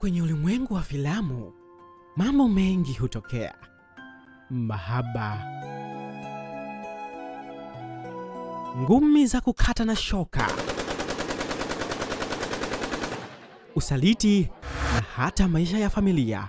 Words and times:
Kwenye 0.00 0.22
ulimwengu 0.22 0.74
wa 0.74 0.82
filamu, 0.82 1.52
mambo 2.16 2.48
mengi 2.48 2.92
hutokea: 2.92 3.54
mahaba, 4.50 5.44
ngumi 8.78 9.26
za 9.26 9.40
kukata 9.40 9.84
na 9.84 9.96
shoka, 9.96 10.46
usaliti 13.76 14.48
na 14.94 15.00
hata 15.16 15.48
maisha 15.48 15.78
ya 15.78 15.90
familia. 15.90 16.48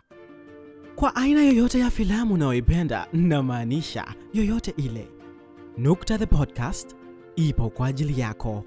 Kwa 0.96 1.16
aina 1.16 1.42
yoyote 1.44 1.80
ya 1.80 1.90
filamu 1.90 2.34
unayoipenda, 2.34 3.08
namaanisha 3.14 4.06
yoyote 4.34 4.74
ile, 4.78 5.08
Nukta 5.78 6.18
the 6.18 6.26
Podcast 6.26 6.96
ipo 7.36 7.70
kwa 7.70 7.88
ajili 7.88 8.20
yako. 8.22 8.64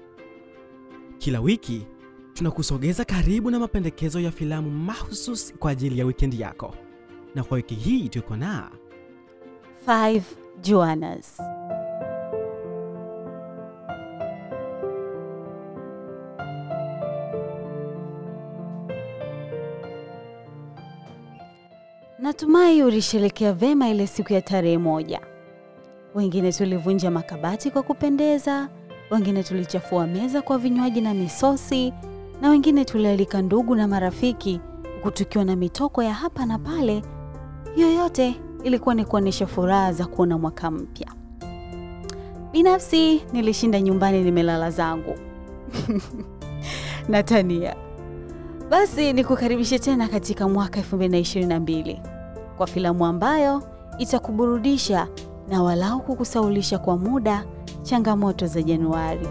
Kila 1.17 1.39
wiki 1.41 1.87
tunakusogeza 2.35 3.05
karibu 3.05 3.51
na 3.51 3.59
mapendekezo 3.59 4.19
ya 4.19 4.31
filamu 4.31 4.71
mahususi 4.71 5.53
kwa 5.53 5.71
ajili 5.71 5.99
ya 5.99 6.05
wikendi 6.05 6.41
yako, 6.41 6.75
na 7.35 7.43
kwa 7.43 7.55
wiki 7.55 7.75
hii 7.75 8.09
tuko 8.09 8.35
na 8.35 8.71
Five 9.85 10.23
Joannas. 10.61 11.41
Natumai 22.19 22.83
ulisherekea 22.83 23.53
vema 23.53 23.89
ile 23.89 24.07
siku 24.07 24.33
ya 24.33 24.41
tarehe 24.41 24.77
moja. 24.77 25.21
Wengine 26.15 26.51
tulivunja 26.51 27.11
makabati 27.11 27.71
kwa 27.71 27.83
kupendeza, 27.83 28.69
wengine 29.11 29.43
tulichafua 29.43 30.07
meza 30.07 30.41
kwa 30.41 30.57
vinywaji 30.57 31.01
na 31.01 31.13
misosi, 31.13 31.93
na 32.41 32.49
wengine 32.49 32.85
tulialika 32.85 33.41
ndugu 33.41 33.75
na 33.75 33.87
marafiki, 33.87 34.59
huku 34.95 35.11
tukiwa 35.11 35.45
na 35.45 35.55
mitoko 35.55 36.03
ya 36.03 36.13
hapa 36.13 36.45
na 36.45 36.59
pale. 36.59 37.03
Yoyote 37.77 38.35
ilikuwa 38.63 38.95
ni 38.95 39.05
kuonyesha 39.05 39.47
furaha 39.47 39.93
za 39.93 40.05
kuona 40.05 40.37
mwaka 40.37 40.71
mpya. 40.71 41.07
Binafsi 42.51 43.21
nilishinda 43.33 43.81
nyumbani 43.81 44.23
nimelala 44.23 44.71
zangu 44.71 45.15
Natania. 47.09 47.75
Basi 48.69 49.13
nikukaribishe 49.13 49.79
tena 49.79 50.07
katika 50.07 50.47
mwaka 50.49 50.79
2022 50.81 51.97
kwa 52.57 52.67
filamu 52.67 53.05
ambayo 53.05 53.63
itakuburudisha 53.99 55.07
na 55.49 55.63
walau 55.63 56.01
kukusaulisha 56.01 56.79
kwa 56.79 56.97
muda 56.97 57.45
changamoto 57.83 58.47
za 58.47 58.61
Januari. 58.61 59.27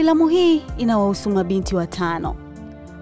Filamu 0.00 0.28
hii 0.28 0.62
inawahusu 0.78 1.30
mabinti 1.30 1.76
watano 1.76 2.36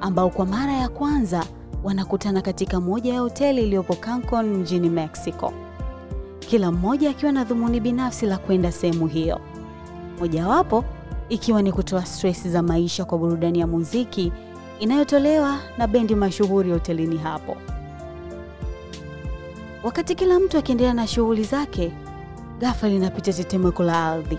ambao 0.01 0.31
kwa 0.31 0.47
mara 0.47 0.73
ya 0.73 0.89
kwanza 0.89 1.45
wanakutana 1.85 2.43
katika 2.43 2.81
moja 2.81 3.15
ya 3.15 3.21
hoteli 3.21 3.63
iliyopo 3.63 3.95
Cancun 3.95 4.47
mjini 4.47 4.89
Mexico, 4.91 5.53
kila 6.39 6.73
mmoja 6.73 7.11
akiwa 7.11 7.33
na 7.33 7.45
dhumuni 7.45 7.81
binafsi 7.81 8.27
la 8.27 8.39
kwenda 8.39 8.73
sehemu 8.73 9.07
hiyo, 9.07 9.41
mojawapo 10.21 10.85
ikiwa 11.29 11.63
ni 11.63 11.73
kutoa 11.73 12.07
stress 12.07 12.49
za 12.49 12.63
maisha 12.63 13.05
kwa 13.05 13.19
burudani 13.19 13.61
ya 13.61 13.67
muziki 13.67 14.33
inayotolewa 14.81 15.59
na 15.79 15.87
bendi 15.87 16.15
mashuhuri 16.15 16.71
hotelini 16.73 17.17
hapo. 17.19 17.57
Wakati 19.83 20.15
kila 20.15 20.41
mtu 20.41 20.59
akiendelea 20.59 20.95
na 20.95 21.07
shughuli 21.07 21.45
zake, 21.45 21.93
ghafla 22.61 22.89
linapita 22.89 23.33
tetemeko 23.33 23.83
la 23.83 24.07
ardhi 24.07 24.39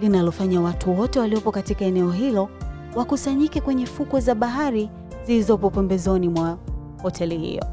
linalofanya 0.00 0.60
watu 0.60 0.98
wote 0.98 1.20
waliopo 1.20 1.52
katika 1.52 1.84
eneo 1.84 2.10
hilo 2.10 2.48
wakusanyike 2.94 3.60
kwenye 3.60 3.86
fukwe 3.86 4.20
za 4.20 4.34
bahari 4.34 4.90
zilizopo 5.26 5.70
pembezoni 5.70 6.28
mwa 6.28 6.58
hoteli 7.02 7.38
hiyo. 7.38 7.64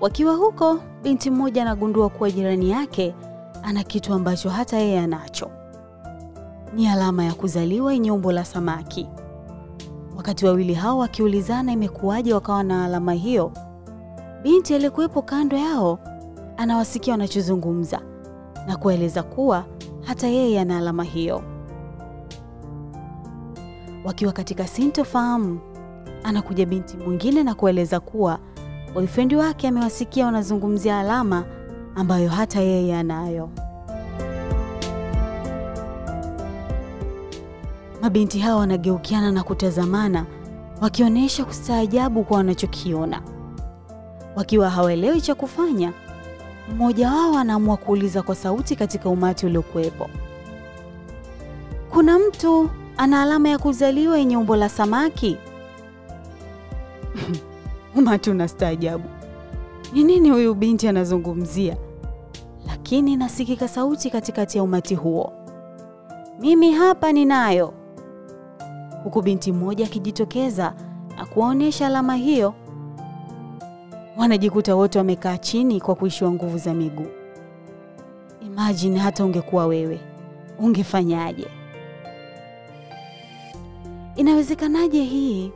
Wakiwa 0.00 0.34
huko, 0.34 0.78
binti 1.02 1.30
mmoja 1.30 1.62
anagundua 1.62 2.08
kuwa 2.08 2.30
jirani 2.30 2.70
yake 2.70 3.14
ana 3.62 3.84
kitu 3.84 4.14
ambacho 4.14 4.50
hata 4.50 4.78
yeye 4.78 5.00
anacho. 5.00 5.50
Ni 6.74 6.88
alama 6.88 7.24
ya 7.24 7.34
kuzaliwa 7.34 7.92
yenye 7.92 8.10
umbo 8.10 8.32
la 8.32 8.44
samaki. 8.44 9.08
Wakati 10.16 10.46
wawili 10.46 10.74
hao 10.74 10.98
wakiulizana 10.98 11.72
imekuwaje 11.72 12.34
wakawa 12.34 12.62
na 12.62 12.84
alama 12.84 13.12
hiyo, 13.12 13.52
binti 14.42 14.74
aliyekuwepo 14.74 15.22
kando 15.22 15.56
yao 15.56 15.98
anawasikia 16.56 17.12
wanachozungumza 17.14 18.00
na 18.66 18.76
kueleza 18.76 19.22
kuwa 19.22 19.64
hata 20.02 20.26
yeye 20.28 20.60
ana 20.60 20.78
alama 20.78 21.04
hiyo. 21.04 21.42
Wakiwa 24.04 24.32
katika 24.32 24.66
sintofahamu, 24.66 25.60
anakuja 26.24 26.66
binti 26.66 26.96
mwingine 26.96 27.42
na 27.42 27.54
kueleza 27.54 28.00
kuwa 28.00 28.38
boyfriend 28.94 29.32
wake 29.34 29.68
amewasikia 29.68 30.26
wanazungumzia 30.26 30.98
alama 30.98 31.44
ambayo 31.94 32.28
hata 32.28 32.60
yeye 32.60 32.96
anayo. 32.96 33.50
Mabinti 38.02 38.38
hao 38.38 38.58
wanageukiana 38.58 39.32
na 39.32 39.42
kutazamana 39.42 40.26
wakionyesha 40.80 41.44
kustaajabu 41.44 42.24
kwa 42.24 42.36
wanachokiona. 42.36 43.22
Wakiwa 44.36 44.70
hawaelewi 44.70 45.20
cha 45.20 45.34
kufanya, 45.34 45.92
mmoja 46.74 47.10
wao 47.12 47.38
anaamua 47.38 47.76
kuuliza 47.76 48.22
kwa 48.22 48.34
sauti 48.34 48.76
katika 48.76 49.08
umati 49.08 49.46
uliokuwepo, 49.46 50.10
kuna 51.90 52.18
mtu 52.18 52.70
ana 52.96 53.22
alama 53.22 53.48
ya 53.48 53.58
kuzaliwa 53.58 54.18
yenye 54.18 54.36
umbo 54.36 54.56
la 54.56 54.68
samaki? 54.68 55.36
Umati 57.96 58.30
unastaajabu, 58.30 59.08
ni 59.92 60.04
nini 60.04 60.30
huyu 60.30 60.54
binti 60.54 60.88
anazungumzia? 60.88 61.76
Lakini 62.66 63.16
nasikika 63.16 63.68
sauti 63.68 64.10
katikati 64.10 64.58
ya 64.58 64.64
umati 64.64 64.94
huo, 64.94 65.32
mimi 66.40 66.72
hapa 66.72 67.12
ninayo, 67.12 67.74
huku 69.04 69.22
binti 69.22 69.52
mmoja 69.52 69.84
akijitokeza 69.84 70.74
na 71.16 71.26
kuwaonyesha 71.26 71.86
alama 71.86 72.14
hiyo. 72.16 72.54
Wanajikuta 74.16 74.74
wote 74.76 74.98
wamekaa 74.98 75.38
chini 75.38 75.80
kwa 75.80 75.94
kuishiwa 75.94 76.30
nguvu 76.32 76.58
za 76.58 76.74
miguu. 76.74 77.06
Imajini 78.46 78.98
hata 78.98 79.24
ungekuwa 79.24 79.66
wewe, 79.66 80.00
ungefanyaje? 80.58 81.46
Inawezekanaje 84.16 85.02
hii 85.02 85.52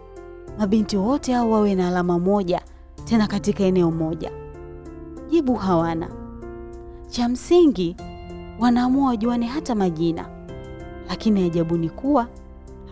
mabinti 0.58 0.96
wote 0.96 1.32
hao 1.32 1.50
wawe 1.50 1.74
na 1.74 1.88
alama 1.88 2.18
moja 2.18 2.60
tena 3.04 3.26
katika 3.26 3.64
eneo 3.64 3.90
moja? 3.90 4.30
Jibu 5.30 5.54
hawana. 5.54 6.08
Cha 7.08 7.28
msingi 7.28 7.96
wanaamua 8.60 9.08
wajuane 9.08 9.46
hata 9.46 9.74
majina, 9.74 10.28
lakini 11.08 11.44
ajabu 11.44 11.76
ni 11.76 11.88
kuwa 11.90 12.26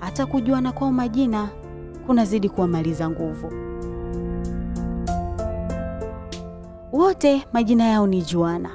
hata 0.00 0.26
kujuana 0.26 0.72
kwao 0.72 0.92
majina 0.92 1.48
kunazidi 2.06 2.48
kuwamaliza 2.48 3.10
nguvu. 3.10 3.52
Wote 6.94 7.46
majina 7.52 7.84
yao 7.84 8.06
ni 8.06 8.22
Joana. 8.22 8.70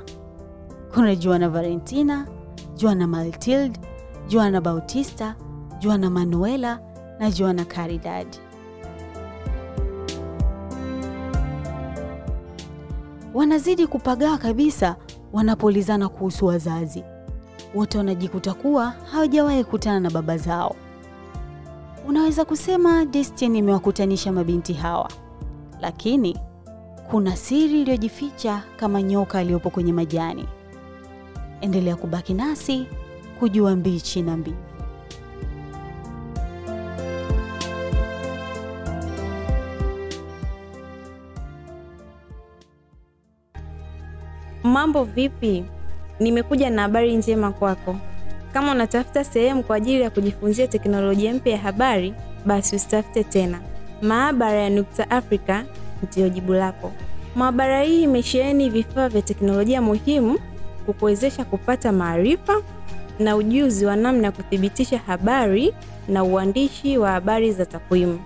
Kuna 0.93 1.15
Joana 1.15 1.49
Valentina, 1.49 2.27
Joana 2.75 3.07
Maltild, 3.07 3.79
Joana 4.27 4.61
Bautista, 4.61 5.35
Joana 5.79 6.09
Manuela 6.09 6.79
na 7.19 7.31
Joana 7.31 7.65
Caridad. 7.65 8.27
Wanazidi 13.33 13.87
kupagawa 13.87 14.37
kabisa 14.37 14.95
wanapoulizana 15.33 16.09
kuhusu 16.09 16.45
wazazi. 16.45 17.03
Wote 17.75 17.97
wanajikuta 17.97 18.53
kuwa 18.53 18.85
hawajawahi 19.11 19.63
kutana 19.63 19.99
na 19.99 20.09
baba 20.09 20.37
zao. 20.37 20.75
Unaweza 22.07 22.45
kusema 22.45 23.05
destiny 23.05 23.57
imewakutanisha 23.59 24.31
mabinti 24.31 24.73
hawa, 24.73 25.09
lakini 25.81 26.37
kuna 27.11 27.35
siri 27.35 27.81
iliyojificha 27.81 28.63
kama 28.77 29.01
nyoka 29.01 29.39
aliyopo 29.39 29.69
kwenye 29.69 29.93
majani. 29.93 30.45
Endelea 31.61 31.95
kubaki 31.95 32.33
nasi 32.33 32.87
kujua 33.39 33.75
mbichi 33.75 34.21
na 34.21 34.37
mbivu. 34.37 34.57
Mambo 44.63 45.03
vipi? 45.03 45.65
Nimekuja 46.19 46.69
na 46.69 46.81
habari 46.81 47.15
njema 47.15 47.51
kwako. 47.51 47.95
Kama 48.53 48.71
unatafuta 48.71 49.23
sehemu 49.23 49.63
kwa 49.63 49.75
ajili 49.75 50.01
ya 50.01 50.09
kujifunzia 50.09 50.67
teknolojia 50.67 51.33
mpya 51.33 51.53
ya 51.53 51.59
habari, 51.59 52.13
basi 52.45 52.75
usitafute 52.75 53.23
tena. 53.23 53.61
Maabara 54.01 54.57
ya 54.61 54.69
Nukta 54.69 55.11
Africa 55.11 55.63
ndiyo 56.03 56.29
jibu 56.29 56.53
lako. 56.53 56.91
Maabara 57.35 57.83
hii 57.83 58.03
imesheheni 58.03 58.69
vifaa 58.69 59.09
vya 59.09 59.21
teknolojia 59.21 59.81
muhimu 59.81 60.39
kukuwezesha 60.85 61.45
kupata 61.45 61.91
maarifa 61.91 62.61
na 63.19 63.35
ujuzi 63.35 63.85
wa 63.85 63.95
namna 63.95 64.23
ya 64.27 64.31
kuthibitisha 64.31 64.97
habari 64.97 65.73
na 66.07 66.23
uandishi 66.23 66.97
wa 66.97 67.11
habari 67.11 67.51
za 67.53 67.65
takwimu. 67.65 68.19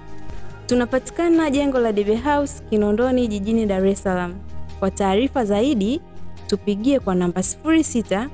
Tunapatikana 0.67 1.49
jengo 1.49 1.79
la 1.79 1.91
DB 1.93 2.23
House 2.23 2.63
Kinondoni 2.69 3.27
jijini 3.27 3.65
Dar 3.65 3.85
es 3.87 4.03
Salaam. 4.03 4.33
Kwa 4.79 4.91
taarifa 4.91 5.45
zaidi 5.45 6.01
tupigie 6.47 6.99
kwa 6.99 7.15
namba 7.15 7.41
06 7.41 8.27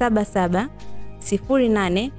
77 0.00 0.66
08 1.20 2.10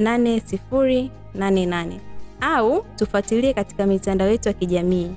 8088 0.00 1.92
au 2.40 2.84
tufuatilie 2.96 3.54
katika 3.54 3.86
mitandao 3.86 4.28
yetu 4.28 4.48
ya 4.48 4.52
kijamii 4.54 5.10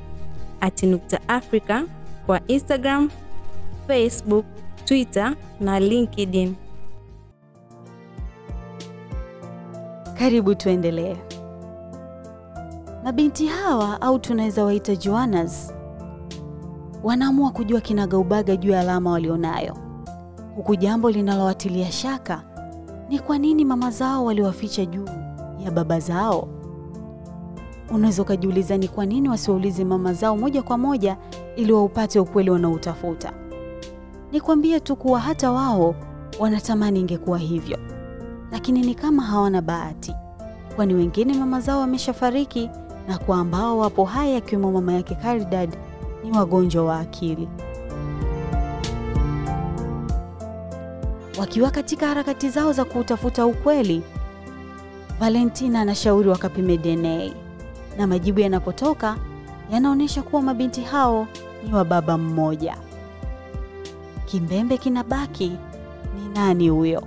at 0.63 0.83
Nukta 0.83 1.19
Africa 1.27 1.83
kwa 2.25 2.48
Instagram, 2.48 3.10
Facebook, 3.88 4.45
Twitter 4.86 5.36
na 5.60 5.80
LinkedIn. 5.80 6.56
Karibu 10.18 10.56
tuendelee. 10.56 11.15
Mabinti 13.04 13.48
hawa 13.48 14.01
au 14.01 14.19
tunaweza 14.19 14.63
waita 14.63 14.95
Joanas 14.95 15.74
wanaamua 17.04 17.51
kujua 17.51 17.81
kinagaubaga 17.81 18.56
juu 18.56 18.71
ya 18.71 18.80
alama 18.80 19.12
walionayo, 19.12 19.77
huku 20.56 20.75
jambo 20.75 21.12
linalowatilia 21.12 21.92
shaka 21.92 22.44
ni 23.10 23.19
kwa 23.19 23.38
nini 23.38 23.65
mama 23.65 23.92
zao 23.92 24.25
waliwaficha 24.25 24.86
juu 24.86 25.06
ya 25.65 25.71
baba 25.71 26.00
zao. 26.00 26.48
Unaweza 27.89 28.21
ukajiuliza 28.21 28.77
ni 28.77 28.88
kwa 28.88 29.06
nini 29.06 29.30
wasiwaulize 29.30 29.85
mama 29.85 30.13
zao 30.13 30.38
moja 30.38 30.62
kwa 30.63 30.77
moja 30.77 31.18
ili 31.56 31.71
waupate 31.74 32.19
ukweli 32.19 32.50
wanaoutafuta. 32.50 33.33
Nikwambie 34.31 34.80
tu 34.80 34.95
kuwa 34.95 35.19
hata 35.19 35.51
wao 35.51 35.95
wanatamani 36.39 37.00
ingekuwa 37.00 37.38
hivyo, 37.38 37.77
lakini 38.51 38.81
ni 38.81 38.95
kama 38.95 39.24
hawana 39.24 39.62
bahati, 39.62 40.13
kwani 40.75 40.94
wengine 40.94 41.33
mama 41.33 41.59
zao 41.62 41.80
wameshafariki 41.80 42.69
na 43.07 43.18
kwa 43.18 43.38
ambao 43.38 43.77
wapo 43.77 44.06
hai 44.06 44.36
akiwemo 44.36 44.71
mama 44.71 44.94
yake 44.94 45.15
Caridad 45.15 45.69
ni 46.24 46.38
wagonjwa 46.38 46.83
wa 46.86 47.00
akili. 47.00 47.47
Wakiwa 51.39 51.71
katika 51.71 52.07
harakati 52.07 52.50
zao 52.50 52.74
za 52.74 52.86
kuutafuta 52.86 53.45
ukweli, 53.45 54.03
Valentina 55.19 55.81
anashauri 55.81 56.29
wakapime 56.29 56.77
DNA 56.77 57.29
na 57.97 58.07
majibu 58.07 58.39
yanapotoka 58.39 59.17
yanaonyesha 59.71 60.21
kuwa 60.23 60.41
mabinti 60.41 60.81
hao 60.81 61.27
ni 61.67 61.73
wa 61.73 61.85
baba 61.85 62.17
mmoja. 62.17 62.77
Kimbembe 64.25 64.77
kinabaki 64.77 65.49
ni 66.15 66.29
nani 66.35 66.69
huyo? 66.69 67.03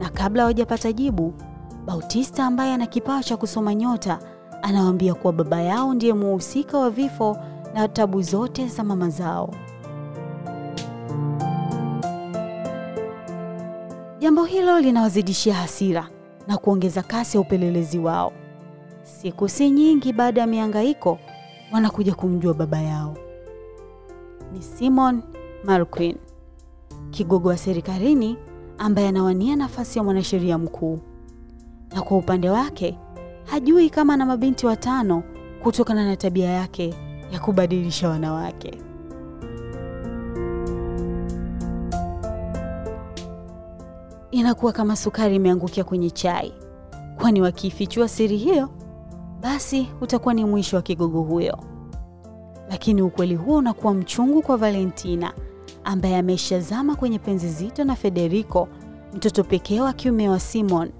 Na 0.00 0.08
kabla 0.10 0.42
hawajapata 0.42 0.92
jibu, 0.92 1.34
Bautista 1.86 2.44
ambaye 2.44 2.74
ana 2.74 2.86
kipawa 2.86 3.22
cha 3.22 3.36
kusoma 3.36 3.74
nyota 3.74 4.18
anawaambia 4.62 5.14
kuwa 5.14 5.32
baba 5.32 5.60
yao 5.62 5.94
ndiye 5.94 6.12
muhusika 6.12 6.78
wa 6.78 6.90
vifo 6.90 7.36
na 7.74 7.88
tabu 7.88 8.22
zote 8.22 8.66
za 8.66 8.84
mama 8.84 9.08
zao. 9.10 9.54
Jambo 14.18 14.44
hilo 14.44 14.80
linawazidishia 14.80 15.54
hasira 15.54 16.08
na 16.48 16.56
kuongeza 16.56 17.02
kasi 17.02 17.36
ya 17.36 17.40
upelelezi 17.40 17.98
wao. 17.98 18.32
Siku 19.04 19.48
si 19.48 19.70
nyingi 19.70 20.12
baada 20.12 20.40
ya 20.40 20.46
mihangaiko, 20.46 21.18
wanakuja 21.72 22.14
kumjua 22.14 22.54
baba 22.54 22.80
yao. 22.82 23.16
Ni 24.52 24.62
Simon 24.62 25.22
Marquin, 25.64 26.16
kigogo 27.10 27.48
wa 27.48 27.56
serikalini 27.56 28.36
ambaye 28.78 29.08
anawania 29.08 29.56
nafasi 29.56 29.98
ya 29.98 30.04
mwanasheria 30.04 30.58
mkuu, 30.58 30.98
na 31.94 32.02
kwa 32.02 32.16
upande 32.16 32.50
wake 32.50 32.98
hajui 33.44 33.90
kama 33.90 34.14
ana 34.14 34.26
mabinti 34.26 34.66
watano 34.66 35.22
kutokana 35.62 36.04
na 36.06 36.16
tabia 36.16 36.50
yake 36.50 36.94
ya 37.32 37.40
kubadilisha 37.40 38.08
wanawake. 38.08 38.78
Inakuwa 44.30 44.72
kama 44.72 44.96
sukari 44.96 45.36
imeangukia 45.36 45.84
kwenye 45.84 46.10
chai, 46.10 46.52
kwani 47.20 47.42
wakiifichua 47.42 48.08
siri 48.08 48.36
hiyo, 48.36 48.68
basi 49.44 49.88
utakuwa 50.00 50.34
ni 50.34 50.44
mwisho 50.44 50.76
wa 50.76 50.82
kigogo 50.82 51.20
huyo. 51.22 51.58
Lakini 52.70 53.02
ukweli 53.02 53.34
huo 53.34 53.56
unakuwa 53.56 53.94
mchungu 53.94 54.42
kwa 54.42 54.56
Valentina 54.56 55.32
ambaye 55.84 56.16
ameshazama 56.16 56.96
kwenye 56.96 57.18
penzi 57.18 57.48
zito 57.48 57.84
na 57.84 57.96
Federico, 57.96 58.68
mtoto 59.14 59.44
pekee 59.44 59.80
wa 59.80 59.92
kiume 59.92 60.28
wa 60.28 60.40
Simon. 60.40 60.90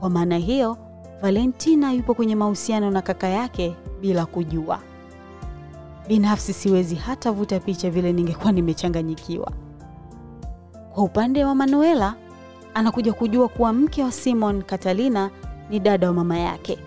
Kwa 0.00 0.10
maana 0.10 0.36
hiyo, 0.38 0.76
Valentina 1.22 1.92
yupo 1.92 2.14
kwenye 2.14 2.34
mahusiano 2.36 2.90
na 2.90 3.02
kaka 3.02 3.28
yake 3.28 3.76
bila 4.00 4.26
kujua. 4.26 4.78
Binafsi 6.08 6.52
siwezi 6.52 6.94
hata 6.94 7.32
vuta 7.32 7.60
picha 7.60 7.90
vile 7.90 8.12
ningekuwa 8.12 8.52
nimechanganyikiwa. 8.52 9.52
Kwa 10.94 11.04
upande 11.04 11.44
wa 11.44 11.54
Manuela, 11.54 12.14
anakuja 12.74 13.12
kujua 13.12 13.48
kuwa 13.48 13.72
mke 13.72 14.02
wa 14.04 14.12
Simon, 14.12 14.62
Catalina, 14.62 15.30
ni 15.70 15.80
dada 15.80 16.06
wa 16.06 16.12
mama 16.14 16.38
yake, 16.38 16.78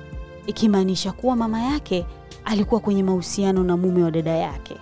ikimaanisha 0.47 1.11
kuwa 1.11 1.35
mama 1.35 1.61
yake 1.61 2.05
alikuwa 2.45 2.81
kwenye 2.81 3.03
mahusiano 3.03 3.63
na 3.63 3.77
mume 3.77 4.03
wa 4.03 4.11
dada 4.11 4.31
yake. 4.31 4.77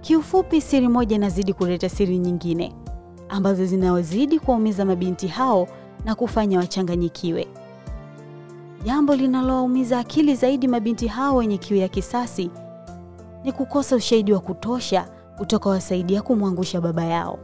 Kiufupi, 0.00 0.60
siri 0.60 0.88
moja 0.88 1.16
inazidi 1.16 1.52
kuleta 1.52 1.88
siri 1.88 2.18
nyingine 2.18 2.72
ambazo 3.28 3.66
zinawazidi 3.66 4.38
kuwaumiza 4.38 4.84
mabinti 4.84 5.28
hao 5.28 5.68
na 6.04 6.14
kufanya 6.14 6.58
wachanganyikiwe. 6.58 7.46
Jambo 8.84 9.16
linalowaumiza 9.16 9.98
akili 9.98 10.34
zaidi 10.34 10.68
mabinti 10.68 11.06
hao 11.06 11.36
wenye 11.36 11.58
kiu 11.58 11.76
ya 11.76 11.88
kisasi 11.88 12.50
ni 13.44 13.52
kukosa 13.52 13.96
ushahidi 13.96 14.32
wa 14.32 14.40
kutosha 14.40 15.08
utakaowasaidia 15.38 16.22
kumwangusha 16.22 16.80
baba 16.80 17.04
yao. 17.04 17.38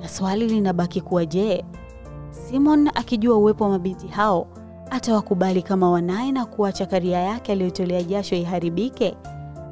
Na 0.00 0.08
swali 0.08 0.46
linabaki 0.48 1.00
kuwa 1.00 1.26
je, 1.26 1.64
Simon 2.30 2.88
akijua 2.94 3.36
uwepo 3.36 3.64
wa 3.64 3.70
mabinti 3.70 4.06
hao 4.08 4.46
atawakubali 4.90 5.62
kama 5.62 5.90
wanaye 5.90 6.32
na 6.32 6.44
kuacha 6.46 6.86
karia 6.86 7.18
yake 7.18 7.52
aliyotolea 7.52 8.02
jasho 8.02 8.36
iharibike 8.36 9.16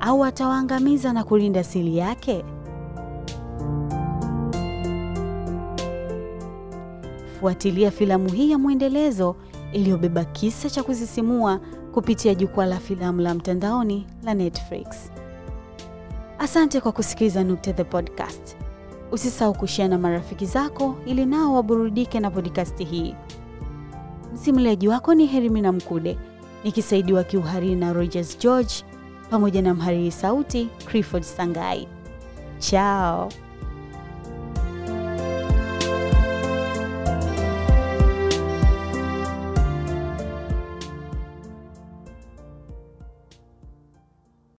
au 0.01 0.25
atawaangamiza 0.25 1.13
na 1.13 1.25
kulinda 1.25 1.65
siri 1.65 1.97
yake? 1.97 2.45
Fuatilia 7.41 7.91
filamu 7.91 8.33
hii 8.33 8.51
ya 8.51 8.59
mwendelezo 8.59 9.37
iliyobeba 9.73 10.25
kisa 10.25 10.71
cha 10.71 10.83
kusisimua 10.83 11.61
kupitia 11.95 12.35
jukwaa 12.35 12.67
la 12.67 12.79
filamu 12.79 13.21
la 13.21 13.35
mtandaoni 13.35 14.07
la 14.25 14.35
Netflix. 14.35 14.87
Asante 16.39 16.81
kwa 16.81 16.93
kusikiliza 16.93 17.45
Nukta 17.45 17.73
the 17.73 17.85
Podcast. 17.85 18.57
Usisahau 19.13 19.55
kushare 19.55 19.89
na 19.89 19.99
marafiki 19.99 20.47
zako 20.47 20.97
ili 21.07 21.27
nao 21.27 21.55
waburudike 21.55 22.21
na 22.21 22.31
podikasti 22.31 22.85
hii. 22.85 23.15
Msimuliaji 24.35 24.89
wako 24.89 25.15
ni 25.15 25.27
Herimina 25.27 25.73
Mkude, 25.73 26.19
nikisaidiwa 26.65 27.25
kiuhariri 27.25 27.75
na 27.75 27.93
Rogers 27.93 28.39
George 28.39 28.75
pamoja 29.31 29.63
na 29.63 29.75
mhariri 29.75 30.11
sauti 30.11 30.69
Clifford 30.87 31.23
Sangai. 31.25 31.89
Chao. 32.59 33.29